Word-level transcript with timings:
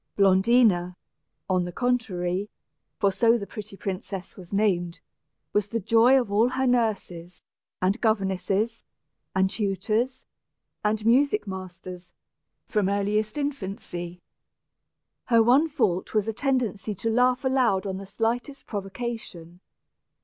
Blondina, 0.17 0.95
on 1.47 1.63
the 1.63 1.71
contrary 1.71 2.49
for 2.97 3.11
so 3.11 3.37
the 3.37 3.45
pretty 3.45 3.77
princess 3.77 4.35
was 4.35 4.51
named 4.51 4.99
was 5.53 5.67
the 5.67 5.79
joy 5.79 6.19
of 6.19 6.31
all 6.31 6.49
her 6.49 6.65
nurses, 6.65 7.43
and 7.83 8.01
governesses, 8.01 8.83
and 9.35 9.51
tutors, 9.51 10.25
and 10.83 11.05
music 11.05 11.45
masters, 11.45 12.13
from 12.67 12.89
earliest 12.89 13.37
infancy. 13.37 14.23
Her 15.25 15.43
one 15.43 15.69
fault 15.69 16.15
was 16.15 16.27
a 16.27 16.33
tendency 16.33 16.95
to 16.95 17.11
laugh 17.11 17.45
aloud 17.45 17.85
on 17.85 17.97
the 17.97 18.07
slightest 18.07 18.65
provocation. 18.65 19.59